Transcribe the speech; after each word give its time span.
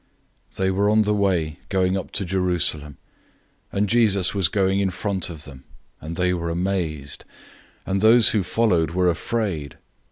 010:032 0.53 0.57
They 0.57 0.71
were 0.71 0.89
on 0.89 1.01
the 1.03 1.13
way, 1.13 1.59
going 1.69 1.95
up 1.95 2.11
to 2.13 2.25
Jerusalem; 2.25 2.97
and 3.71 3.87
Jesus 3.87 4.33
was 4.33 4.47
going 4.47 4.79
in 4.79 4.89
front 4.89 5.29
of 5.29 5.45
them, 5.45 5.63
and 6.01 6.15
they 6.15 6.33
were 6.33 6.49
amazed; 6.49 7.23
and 7.85 8.01
those 8.01 8.29
who 8.29 8.41
followed 8.41 8.89
were 8.95 9.11
afraid. 9.11 9.77